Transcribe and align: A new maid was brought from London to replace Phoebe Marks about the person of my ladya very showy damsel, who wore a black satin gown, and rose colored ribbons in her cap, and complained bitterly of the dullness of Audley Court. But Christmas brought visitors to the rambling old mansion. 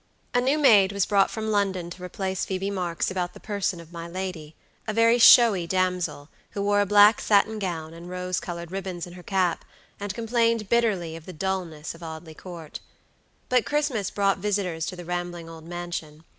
A 0.33 0.41
new 0.41 0.57
maid 0.57 0.91
was 0.91 1.05
brought 1.05 1.29
from 1.29 1.51
London 1.51 1.91
to 1.91 2.03
replace 2.03 2.43
Phoebe 2.43 2.71
Marks 2.71 3.11
about 3.11 3.35
the 3.35 3.39
person 3.39 3.79
of 3.79 3.91
my 3.93 4.07
ladya 4.07 4.53
very 4.89 5.19
showy 5.19 5.67
damsel, 5.67 6.29
who 6.53 6.63
wore 6.63 6.81
a 6.81 6.87
black 6.87 7.21
satin 7.21 7.59
gown, 7.59 7.93
and 7.93 8.09
rose 8.09 8.39
colored 8.39 8.71
ribbons 8.71 9.05
in 9.05 9.13
her 9.13 9.21
cap, 9.21 9.63
and 9.99 10.15
complained 10.15 10.69
bitterly 10.69 11.15
of 11.15 11.27
the 11.27 11.33
dullness 11.33 11.93
of 11.93 12.01
Audley 12.01 12.33
Court. 12.33 12.79
But 13.47 13.63
Christmas 13.67 14.09
brought 14.09 14.39
visitors 14.39 14.87
to 14.87 14.95
the 14.95 15.05
rambling 15.05 15.47
old 15.47 15.65
mansion. 15.67 16.23